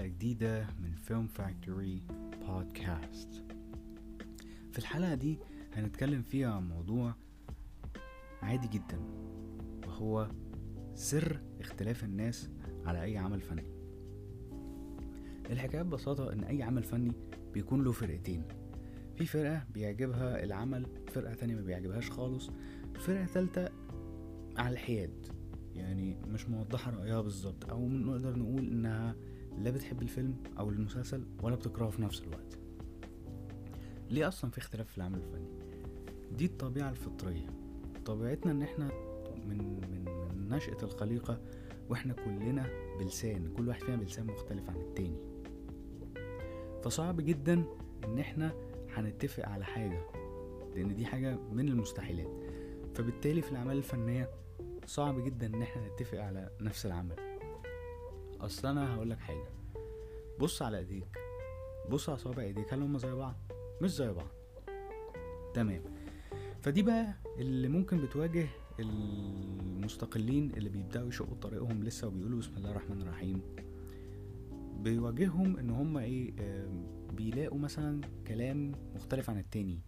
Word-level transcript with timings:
حلقة 0.00 0.08
جديدة 0.08 0.66
من 0.82 0.94
فيلم 0.94 1.26
فاكتوري 1.26 2.02
بودكاست 2.46 3.44
في 4.72 4.78
الحلقة 4.78 5.14
دي 5.14 5.38
هنتكلم 5.72 6.22
فيها 6.22 6.54
عن 6.54 6.68
موضوع 6.68 7.14
عادي 8.42 8.68
جدا 8.68 9.00
وهو 9.86 10.30
سر 10.94 11.40
اختلاف 11.60 12.04
الناس 12.04 12.50
على 12.84 13.02
أي 13.02 13.18
عمل 13.18 13.40
فني. 13.40 13.64
الحكاية 15.50 15.82
ببساطة 15.82 16.32
إن 16.32 16.44
أي 16.44 16.62
عمل 16.62 16.82
فني 16.82 17.12
بيكون 17.52 17.84
له 17.84 17.92
فرقتين. 17.92 18.42
في 19.16 19.26
فرقة 19.26 19.64
بيعجبها 19.74 20.44
العمل 20.44 20.86
فرقة 21.12 21.34
تانية 21.34 21.54
ما 21.54 21.62
بيعجبهاش 21.62 22.10
خالص. 22.10 22.50
فرقة 22.94 23.26
تالتة 23.26 23.68
على 24.56 24.72
الحياد 24.72 25.26
يعني 25.74 26.16
مش 26.26 26.48
موضحة 26.48 26.90
رأيها 26.90 27.20
بالظبط 27.20 27.70
أو 27.70 27.88
نقدر 27.88 28.38
نقول 28.38 28.66
إنها 28.66 29.16
لا 29.58 29.70
بتحب 29.70 30.02
الفيلم 30.02 30.34
أو 30.58 30.68
المسلسل 30.68 31.24
ولا 31.42 31.56
بتكرهه 31.56 31.90
في 31.90 32.02
نفس 32.02 32.22
الوقت. 32.22 32.58
ليه 34.10 34.28
أصلا 34.28 34.50
في 34.50 34.58
اختلاف 34.58 34.90
في 34.90 34.98
العمل 34.98 35.18
الفني؟ 35.18 35.48
دي 36.32 36.44
الطبيعة 36.44 36.90
الفطرية. 36.90 37.46
طبيعتنا 38.04 38.52
إن 38.52 38.62
إحنا 38.62 38.90
من 39.46 39.58
من 39.90 40.04
من 40.34 40.48
نشأة 40.48 40.76
الخليقة 40.82 41.40
وإحنا 41.88 42.12
كلنا 42.14 42.66
بلسان 42.98 43.52
كل 43.56 43.68
واحد 43.68 43.82
فينا 43.82 43.96
بلسان 43.96 44.26
مختلف 44.26 44.70
عن 44.70 44.76
التاني. 44.76 45.18
فصعب 46.82 47.20
جدا 47.20 47.64
إن 48.04 48.18
إحنا 48.18 48.52
هنتفق 48.94 49.48
على 49.48 49.64
حاجة 49.64 50.02
لأن 50.74 50.94
دي 50.94 51.06
حاجة 51.06 51.38
من 51.52 51.68
المستحيلات. 51.68 52.30
فبالتالي 52.94 53.42
في 53.42 53.52
الأعمال 53.52 53.76
الفنية 53.76 54.30
صعب 54.86 55.24
جدا 55.24 55.46
إن 55.46 55.62
إحنا 55.62 55.88
نتفق 55.88 56.20
على 56.20 56.50
نفس 56.60 56.86
العمل. 56.86 57.29
أصل 58.40 58.68
أنا 58.68 58.94
هقول 58.94 59.10
لك 59.10 59.18
حاجة. 59.18 59.48
بص 60.40 60.62
على 60.62 60.78
إيديك. 60.78 61.18
بص 61.90 62.08
على 62.08 62.18
صوابع 62.18 62.42
إيديك. 62.42 62.74
هل 62.74 62.82
هم 62.82 62.98
زي 62.98 63.12
بعض؟ 63.14 63.34
مش 63.82 63.90
زي 63.90 64.12
بعض. 64.12 64.28
تمام. 65.54 65.82
فدي 66.60 66.82
بقى 66.82 67.14
اللي 67.38 67.68
ممكن 67.68 68.00
بتواجه 68.02 68.48
المستقلين 68.80 70.50
اللي 70.56 70.68
بيبدأوا 70.68 71.08
يشقوا 71.08 71.36
طريقهم 71.42 71.84
لسه 71.84 72.06
وبيقولوا 72.08 72.38
بسم 72.38 72.56
الله 72.56 72.70
الرحمن 72.70 73.02
الرحيم. 73.02 73.42
بيواجههم 74.82 75.56
إن 75.56 75.70
هم 75.70 75.96
إيه 75.98 76.32
بيلاقوا 77.12 77.58
مثلا 77.58 78.00
كلام 78.26 78.72
مختلف 78.94 79.30
عن 79.30 79.38
التاني. 79.38 79.80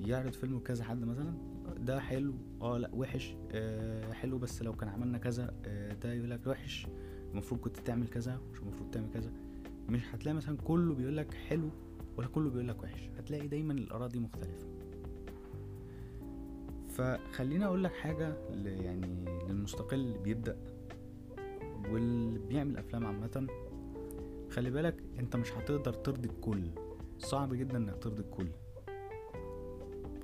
يعرض 0.00 0.32
فيلم 0.32 0.58
كذا 0.58 0.84
حد 0.84 1.04
مثلا 1.04 1.34
ده 1.78 2.00
حلو 2.00 2.34
آه 2.62 2.78
لأ 2.78 2.90
وحش 2.92 3.36
آه 3.52 4.12
حلو 4.12 4.38
بس 4.38 4.62
لو 4.62 4.72
كان 4.72 4.88
عملنا 4.88 5.18
كذا 5.18 5.54
آه 5.64 5.92
ده 5.92 6.12
يقول 6.12 6.30
لك 6.30 6.46
وحش. 6.46 6.86
المفروض 7.32 7.60
كنت 7.60 7.76
تعمل 7.76 8.08
كذا 8.08 8.40
مش 8.52 8.58
المفروض 8.60 8.90
تعمل 8.90 9.10
كذا. 9.14 9.32
مش 9.88 10.14
هتلاقي 10.14 10.34
مثلا 10.36 10.56
كله 10.56 10.94
بيقول 10.94 11.16
لك 11.16 11.34
حلو 11.34 11.70
ولا 12.16 12.26
كله 12.26 12.50
بيقول 12.50 12.68
لك 12.68 12.82
وحش. 12.82 13.08
هتلاقي 13.18 13.48
دايما 13.48 13.72
الآراء 13.72 14.08
دي 14.08 14.18
مختلفة. 14.18 14.66
فخليني 16.88 17.64
أقول 17.64 17.84
لك 17.84 17.92
حاجة 17.92 18.36
يعني 18.64 19.24
للمستقل 19.48 20.00
اللي 20.00 20.18
بيبدأ 20.18 20.56
واللي 21.90 22.38
بيعمل 22.38 22.76
أفلام 22.76 23.06
عامة. 23.06 23.46
خلي 24.50 24.70
بالك 24.70 25.02
أنت 25.18 25.36
مش 25.36 25.52
هتقدر 25.52 25.92
ترضي 25.92 26.28
الكل. 26.28 26.70
صعب 27.18 27.54
جدا 27.54 27.76
إنك 27.76 28.02
ترضي 28.02 28.22
الكل. 28.22 28.48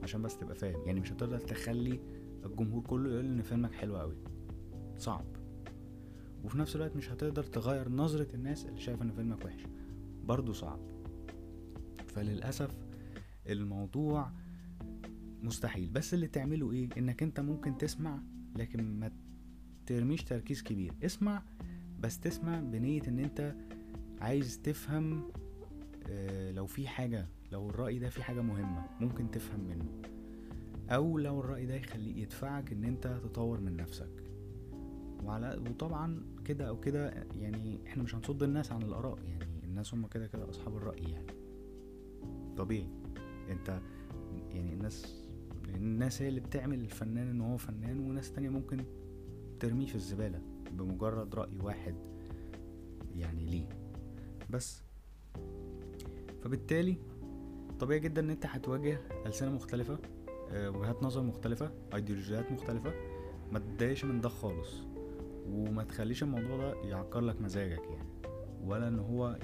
عشان 0.03 0.23
بس 0.23 0.39
تبقى 0.39 0.55
فاهم. 0.55 0.81
يعني 0.87 1.01
مش 1.01 1.13
هتقدر 1.13 1.39
تخلي 1.39 2.01
الجمهور 2.45 2.83
كله 2.83 3.11
يقول 3.11 3.25
إن 3.25 3.43
فيلمك 3.43 3.73
حلو 3.73 3.97
قوي 3.97 4.17
صعب. 4.99 5.25
وفي 6.47 6.59
نفس 6.59 6.77
الوقت 6.77 6.97
مش 6.97 7.11
هتقدر 7.11 7.43
تغير 7.45 7.89
نظرة 7.89 8.35
الناس 8.35 8.67
اللي 8.67 8.81
شايفة 8.81 9.03
إن 9.03 9.13
فيلمك 9.13 9.45
وحش. 9.45 9.67
برضو 10.25 10.53
صعب. 10.53 10.79
فللأسف 12.07 12.71
الموضوع 13.47 14.31
مستحيل. 15.43 15.91
بس 15.91 16.15
اللي 16.15 16.27
تعمله 16.27 16.73
إيه؟ 16.73 16.89
إنك 16.99 17.23
أنت 17.23 17.41
ممكن 17.41 17.79
تسمع 17.79 18.19
لكن 18.57 19.01
ما 19.01 19.13
ترميش 19.87 20.25
تركيز 20.25 20.63
كبير. 20.63 20.93
اسمع 21.03 21.43
بس 22.01 22.21
تسمع 22.21 22.61
بنية 22.61 23.03
إن 23.09 23.19
أنت 23.19 23.55
عايز 24.21 24.61
تفهم 24.63 25.23
آه، 26.09 26.51
لو 26.53 26.67
في 26.67 26.89
حاجة 26.89 27.29
لو 27.53 27.71
الرأي 27.71 27.99
ده 27.99 28.09
في 28.09 28.23
حاجة 28.23 28.41
مهمة 28.41 28.85
ممكن 29.01 29.31
تفهم 29.31 29.61
منه. 29.61 30.03
أو 30.91 31.19
لو 31.19 31.41
الرأي 31.41 31.67
ده 31.67 31.75
يخليك 31.75 32.17
يدفعك 32.17 32.73
إن 32.73 32.85
أنت 32.85 33.07
تطور 33.07 33.61
من 33.61 33.77
نفسك. 33.77 34.26
وعلى 35.27 35.61
وطبعا 35.71 36.23
كده 36.45 36.69
أو 36.69 36.81
كده 36.81 37.27
يعني 37.37 37.81
إحنا 37.87 38.03
مش 38.03 38.15
هنصد 38.15 38.43
الناس 38.43 38.73
عن 38.73 38.83
الآراء 38.83 39.19
يعني 39.25 39.65
الناس 39.65 39.95
هم 39.95 40.07
كده 40.07 40.27
كده 40.27 40.51
أصحاب 40.51 40.77
الرأي 40.77 41.03
يعني. 41.03 41.27
طبيعي. 42.57 42.89
أنت 43.51 43.81
يعني 44.51 44.73
الناس 44.73 45.27
الناس 45.69 46.23
هي 46.23 46.29
اللي 46.29 46.41
بتعمل 46.41 46.81
الفنان 46.81 47.29
إن 47.31 47.41
هو 47.41 47.57
فنان 47.57 47.99
وناس 48.01 48.33
تانية 48.33 48.49
ممكن 48.49 48.85
ترميه 49.61 49.87
في 49.87 49.95
الزبالة 49.95 50.43
بمجرد 50.73 51.35
رأي 51.35 51.59
واحد 51.63 51.95
يعني 53.15 53.45
ليه. 53.45 53.69
بس. 54.51 54.83
فبالتالي 56.45 56.97
طبيعي 57.81 58.01
جدا 58.01 58.21
إن 58.23 58.31
أنت 58.31 58.47
هتواجه 58.47 59.01
ألسنة 59.27 59.51
مختلفة 59.51 59.99
آه، 60.51 60.71
وجهات 60.71 61.03
نظر 61.03 61.23
مختلفة 61.23 61.71
أيديولوجيات 61.95 62.53
مختلفة. 62.53 62.93
ما 63.53 63.59
تتضايقش 63.59 64.05
من 64.05 64.21
ده 64.21 64.29
خالص. 64.29 64.83
وما 65.51 65.85
تخليش 65.85 66.23
الموضوع 66.23 66.57
ده 66.57 66.75
يعكر 66.75 67.21
لك 67.21 67.41
مزاجك 67.41 67.83
يعني. 67.91 68.09
ولا 68.65 68.89
إن 68.89 68.99
هو 68.99 69.39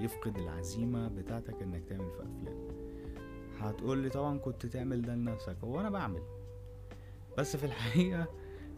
يفقد 0.00 0.38
العزيمة 0.38 1.08
بتاعتك 1.08 1.62
إنك 1.62 1.84
تعمل 1.84 2.10
في 2.10 2.22
أفلام. 2.22 2.68
هتقول 3.58 3.98
لي 3.98 4.08
طبعا 4.08 4.38
كنت 4.38 4.66
تعمل 4.66 5.02
ده 5.02 5.14
لنفسك 5.14 5.56
هو 5.64 5.80
أنا 5.80 5.90
بعمل. 5.90 6.22
بس 7.38 7.56
في 7.56 7.66
الحقيقة 7.66 8.26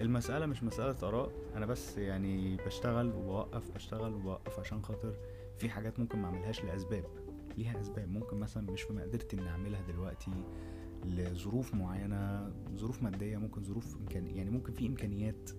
المسألة 0.01 0.47
مش 0.47 0.63
مسألة 0.63 0.97
آراء. 1.09 1.31
أنا 1.55 1.67
بس 1.67 1.99
يعني 1.99 2.57
بشتغل 2.57 3.13
وبوقف 3.13 3.77
أشتغل 3.77 4.15
وبوقف 4.15 4.59
عشان 4.61 4.83
خاطر 4.83 5.15
في 5.59 5.69
حاجات 5.71 6.01
ممكن 6.01 6.19
ما 6.19 6.27
أعملهاش 6.27 6.65
لأسباب. 6.65 7.05
ليها 7.59 7.81
أسباب. 7.81 8.09
ممكن 8.09 8.37
مثلا 8.37 8.71
مش 8.73 8.83
في 8.83 8.93
مقدرتي 8.93 9.37
إني 9.37 9.49
أعملها 9.49 9.83
دلوقتي 9.83 10.31
لظروف 11.05 11.75
معينة 11.75 12.53
ظروف 12.77 13.03
مادية 13.03 13.37
ممكن 13.37 13.63
ظروف 13.65 13.97
إمكان 13.97 14.27
يعني 14.27 14.51
ممكن 14.51 14.73
في 14.73 14.87
إمكانيات 14.87 15.51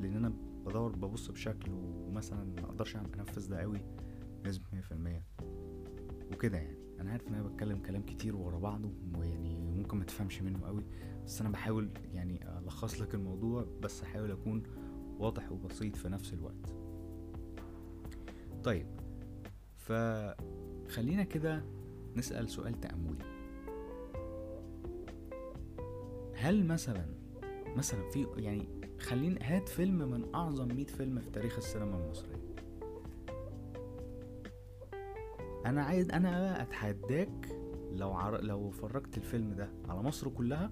لأن 0.00 0.16
أنا 0.16 0.32
بدور 0.66 0.96
ببص 0.96 1.30
بشكل 1.30 1.70
ومثلا 1.72 2.44
ما 2.44 2.64
أقدرش 2.64 2.96
أعمل- 2.96 3.18
أنفذ 3.18 3.48
ده 3.50 3.60
قوي 3.60 3.80
في 4.82 4.92
المية. 4.92 5.24
وكده 6.32 6.58
يعني. 6.58 6.76
أنا 7.00 7.10
عارف 7.10 7.28
إن 7.28 7.34
أنا 7.34 7.42
بتكلم 7.42 7.78
كلام 7.78 8.02
كتير 8.02 8.36
ورا 8.36 8.58
بعضه 8.58 8.92
ويعني 9.18 9.58
ممكن 9.58 9.98
ما 9.98 10.04
تفهمش 10.04 10.42
منه 10.42 10.66
قوي 10.66 10.84
بس 11.26 11.40
أنا 11.40 11.50
بحاول 11.50 11.90
يعني 12.12 12.58
ألخص 12.58 13.00
لك 13.00 13.14
الموضوع 13.14 13.66
بس 13.82 14.02
أحاول 14.02 14.30
أكون 14.30 14.62
واضح 15.18 15.52
وبسيط 15.52 15.96
في 15.96 16.08
نفس 16.08 16.32
الوقت. 16.34 16.74
طيب 18.64 18.86
فخلينا 19.76 21.22
كده 21.24 21.64
نسأل 22.16 22.48
سؤال 22.48 22.80
تأملي. 22.80 23.24
هل 26.34 26.66
مثلا 26.66 27.06
مثلا 27.76 28.08
في 28.10 28.26
يعني 28.36 28.68
خلينا 29.00 29.38
هات 29.42 29.68
فيلم 29.68 30.10
من 30.10 30.34
أعظم 30.34 30.68
100 30.68 30.86
فيلم 30.86 31.20
في 31.20 31.30
تاريخ 31.30 31.56
السينما 31.56 31.96
المصرية. 32.04 32.40
أنا 35.66 35.82
عايز 35.82 36.10
أنا 36.10 36.30
بقى 36.40 36.62
أتحداك 36.62 37.48
لو 37.92 38.12
عر... 38.12 38.40
لو 38.40 38.70
فرجت 38.70 39.16
الفيلم 39.16 39.52
ده 39.54 39.70
على 39.88 40.02
مصر 40.02 40.28
كلها 40.28 40.70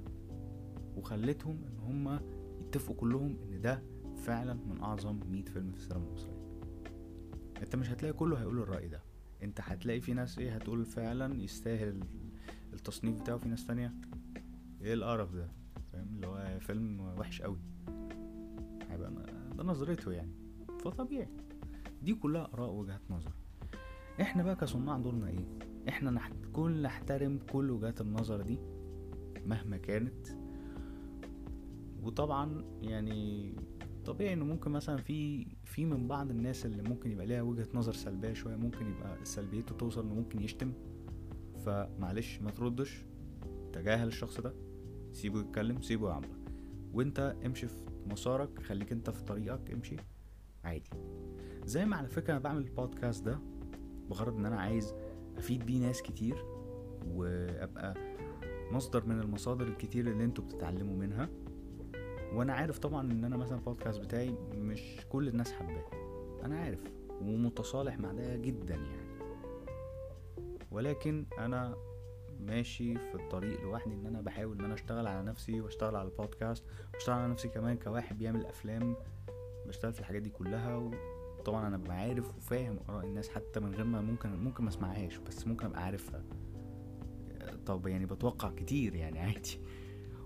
وخليتهم 0.96 1.64
إن 1.66 1.78
هما 1.78 2.20
يتفقوا 2.60 2.96
كلهم 2.96 3.36
إن 3.42 3.60
ده 3.60 3.82
فعلا 4.16 4.54
من 4.54 4.80
أعظم 4.82 5.20
100 5.30 5.44
فيلم 5.44 5.70
في 5.72 5.76
السينما 5.78 6.04
المصرية. 6.06 6.38
أنت 7.62 7.76
مش 7.76 7.90
هتلاقي 7.90 8.12
كله 8.12 8.40
هيقول 8.40 8.58
الرأي 8.58 8.88
ده. 8.88 9.02
أنت 9.42 9.60
هتلاقي 9.62 10.00
في 10.00 10.14
ناس 10.14 10.38
إيه 10.38 10.54
هتقول 10.54 10.84
فعلا 10.84 11.42
يستاهل 11.42 12.00
التصنيف 12.72 13.20
بتاعه 13.20 13.38
في 13.38 13.48
ناس 13.48 13.66
تانية 13.66 13.94
إيه 14.80 14.94
القرف 14.94 15.34
ده؟ 15.34 15.48
فاهم؟ 15.92 16.08
اللي 16.14 16.26
هو 16.26 16.58
فيلم 16.60 17.00
وحش 17.00 17.42
قوي 17.42 17.58
هيبقى 18.90 19.12
ده 19.56 19.64
نظرته 19.64 20.12
يعني. 20.12 20.32
فطبيعي. 20.84 21.28
دي 22.02 22.14
كلها 22.14 22.50
آراء 22.54 22.70
وجهات 22.70 23.00
نظر. 23.10 23.32
إحنا 24.20 24.42
بقى 24.42 24.56
كصناع 24.56 24.98
دورنا 24.98 25.28
إيه؟ 25.28 25.44
إحنا. 25.88 26.20
كل 26.52 26.82
نحترم 26.82 27.38
كل 27.52 27.70
وجهات 27.70 28.00
النظر 28.00 28.42
دي 28.42 28.58
مهما 29.46 29.76
كانت. 29.76 30.26
وطبعا 32.02 32.64
يعني 32.82 33.52
طبيعي 34.04 34.32
إنه 34.32 34.44
ممكن 34.44 34.70
مثلا 34.70 34.96
في 34.96 35.46
في 35.64 35.84
من 35.84 36.08
بعض 36.08 36.30
الناس 36.30 36.66
اللي 36.66 36.82
ممكن 36.82 37.10
يبقى 37.10 37.26
ليها 37.26 37.42
وجهة 37.42 37.68
نظر 37.74 37.92
سلبية 37.92 38.32
شوية 38.32 38.56
ممكن 38.56 38.86
يبقى 38.86 39.24
سلبيته 39.24 39.74
توصل 39.74 40.04
إنه 40.04 40.14
ممكن 40.14 40.40
يشتم. 40.42 40.72
فمعلش 41.64 42.40
ما 42.40 42.50
تردش. 42.50 43.04
تجاهل 43.72 44.08
الشخص 44.08 44.40
ده. 44.40 44.54
سيبه 45.12 45.40
يتكلم 45.40 45.82
سيبه 45.82 46.08
يعبر. 46.08 46.28
وأنت 46.92 47.36
امشي 47.46 47.68
في 47.68 47.87
مسارك 48.08 48.62
خليك 48.62 48.92
انت 48.92 49.10
في 49.10 49.22
طريقك 49.22 49.70
امشي. 49.70 49.96
عادي. 50.64 50.90
زي 51.64 51.84
ما 51.84 51.96
على 51.96 52.08
فكرة 52.08 52.32
أنا 52.32 52.40
بعمل 52.40 52.58
البودكاست 52.62 53.24
ده 53.24 53.38
بغرض 54.10 54.36
إن 54.36 54.46
أنا 54.46 54.60
عايز 54.60 54.94
أفيد 55.36 55.66
بيه 55.66 55.78
ناس 55.86 56.02
كتير 56.02 56.44
وأبقى 57.06 57.94
مصدر 58.72 59.06
من 59.06 59.20
المصادر 59.20 59.66
الكتير 59.66 60.06
اللي 60.10 60.24
أنتوا 60.24 60.44
بتتعلموا 60.44 60.96
منها. 60.96 61.28
وأنا 62.32 62.52
عارف 62.52 62.78
طبعا 62.78 63.12
إن 63.12 63.24
أنا 63.24 63.36
مثلا 63.36 63.58
البودكاست 63.58 64.00
بتاعي 64.00 64.30
مش 64.54 64.96
كل 65.08 65.28
الناس 65.28 65.52
حباه. 65.52 65.84
أنا 66.44 66.58
عارف 66.60 66.80
ومتصالح 67.22 67.98
مع 67.98 68.12
ده 68.12 68.36
جدا 68.36 68.74
يعني. 68.74 69.08
ولكن 70.70 71.26
أنا 71.38 71.76
ماشي 72.40 72.94
في 72.94 73.14
الطريق 73.14 73.60
لوحدي 73.62 73.94
إن 73.94 74.06
أنا 74.06 74.20
بحاول 74.20 74.58
إن 74.58 74.64
أنا 74.64 74.74
أشتغل 74.74 75.06
على 75.06 75.22
نفسي 75.26 75.60
وأشتغل 75.60 75.96
على 75.96 76.08
البودكاست 76.08 76.64
وأشتغل 76.94 77.14
على 77.18 77.32
نفسي 77.32 77.48
كمان 77.48 77.76
كواحد 77.76 78.18
بيعمل 78.18 78.46
أفلام 78.46 78.96
بشتغل 79.66 79.92
في 79.92 80.00
الحاجات 80.00 80.22
دي 80.22 80.30
كلها 80.30 80.76
وطبعا 81.38 81.66
أنا 81.68 81.76
ببقى 81.76 81.96
عارف 81.96 82.36
وفاهم 82.36 82.78
آراء 82.88 83.04
الناس 83.04 83.28
حتى 83.28 83.60
من 83.60 83.74
غير 83.74 83.84
ما 83.84 84.00
ممكن 84.00 84.28
ممكن 84.30 84.64
ما 84.64 84.70
أسمعهاش 84.70 85.16
بس 85.16 85.46
ممكن 85.46 85.66
أبقى 85.66 85.84
عارفها. 85.84 86.24
طب 87.66 87.86
يعني 87.86 88.06
بتوقع 88.06 88.50
كتير 88.50 88.94
يعني 88.94 89.18
عادي. 89.24 89.60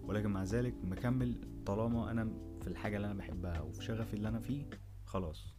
ولكن 0.02 0.30
مع 0.30 0.44
ذلك 0.44 0.74
مكمل 0.84 1.40
طالما 1.66 2.10
أنا 2.10 2.32
في 2.60 2.68
الحاجة 2.68 2.96
اللي 2.96 3.06
أنا 3.06 3.14
بحبها 3.14 3.60
وفي 3.60 3.84
شغفي 3.84 4.14
اللي 4.14 4.28
أنا 4.28 4.40
فيه 4.40 4.70
خلاص. 5.04 5.56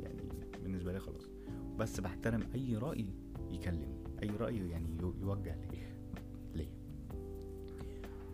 يعني 0.00 0.22
بالنسبة 0.62 0.92
لي 0.92 1.00
خلاص. 1.00 1.30
بس 1.76 2.00
بحترم 2.00 2.42
أي 2.54 2.76
رأي 2.76 3.14
يكلمني 3.50 4.04
أي 4.22 4.30
رأي 4.30 4.68
يعني 4.70 4.96
يوجه 5.00 5.56
لي. 5.70 5.95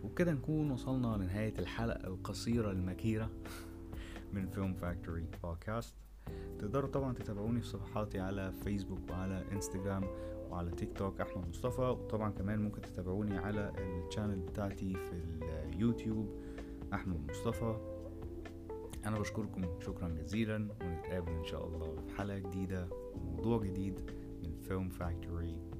وبكده 0.03 0.31
نكون 0.31 0.71
وصلنا 0.71 1.17
لنهاية 1.17 1.53
الحلقة 1.59 2.07
القصيرة 2.07 2.71
المكيرة 2.71 3.29
من 4.33 4.47
Film 4.47 4.73
Factory 4.73 5.25
بودكاست 5.43 5.95
تقدروا 6.59 6.89
طبعا 6.89 7.13
تتابعوني 7.13 7.61
في 7.61 7.67
صفحاتي 7.67 8.19
على 8.19 8.51
فيسبوك 8.63 9.09
وعلى 9.09 9.45
انستجرام 9.51 10.03
وعلى 10.49 10.71
تيك 10.71 10.93
توك 10.97 11.21
أحمد 11.21 11.47
مصطفى. 11.49 11.81
وطبعا 11.81 12.31
كمان 12.31 12.59
ممكن 12.59 12.81
تتابعوني 12.81 13.37
على 13.37 13.73
ال 13.77 13.85
channel 13.85 14.39
بتاعتي 14.39 14.93
في 14.93 15.21
اليوتيوب 15.41 16.29
أحمد 16.93 17.31
مصطفى. 17.31 17.77
أنا 19.05 19.19
بشكركم 19.19 19.79
شكرا 19.79 20.09
جزيلا 20.09 20.55
ونتقابل 20.55 21.31
إن 21.31 21.45
شاء 21.45 21.67
الله 21.67 21.95
في 22.07 22.15
حلقة 22.17 22.37
جديدة 22.37 22.87
وموضوع 23.15 23.63
جديد 23.63 24.11
من 24.43 24.55
فيلم 24.61 24.89
فاكتوري 24.89 25.73